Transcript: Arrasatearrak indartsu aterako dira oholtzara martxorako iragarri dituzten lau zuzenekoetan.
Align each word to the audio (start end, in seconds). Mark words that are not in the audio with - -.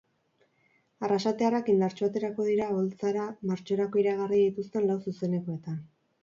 Arrasatearrak 1.07 1.69
indartsu 1.73 2.07
aterako 2.07 2.45
dira 2.47 2.69
oholtzara 2.77 3.27
martxorako 3.51 4.03
iragarri 4.05 4.41
dituzten 4.47 4.89
lau 4.93 4.97
zuzenekoetan. 5.05 5.79